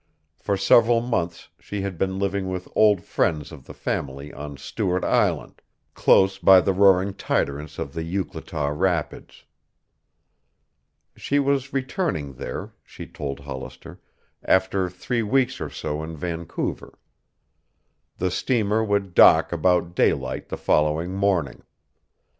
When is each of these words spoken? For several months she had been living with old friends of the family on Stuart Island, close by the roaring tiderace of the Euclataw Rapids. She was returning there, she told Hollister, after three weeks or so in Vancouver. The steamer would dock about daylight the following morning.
For 0.39 0.57
several 0.57 0.99
months 0.99 1.49
she 1.59 1.81
had 1.81 1.99
been 1.99 2.17
living 2.17 2.49
with 2.49 2.67
old 2.75 3.03
friends 3.03 3.51
of 3.51 3.65
the 3.65 3.73
family 3.75 4.33
on 4.33 4.57
Stuart 4.57 5.03
Island, 5.05 5.61
close 5.93 6.39
by 6.39 6.59
the 6.59 6.73
roaring 6.73 7.13
tiderace 7.13 7.77
of 7.77 7.93
the 7.93 8.01
Euclataw 8.01 8.71
Rapids. 8.75 9.45
She 11.15 11.37
was 11.37 11.71
returning 11.71 12.33
there, 12.33 12.73
she 12.83 13.05
told 13.05 13.41
Hollister, 13.41 14.01
after 14.43 14.89
three 14.89 15.21
weeks 15.21 15.61
or 15.61 15.69
so 15.69 16.01
in 16.01 16.17
Vancouver. 16.17 16.97
The 18.17 18.31
steamer 18.31 18.83
would 18.83 19.13
dock 19.13 19.51
about 19.51 19.93
daylight 19.95 20.49
the 20.49 20.57
following 20.57 21.13
morning. 21.13 21.61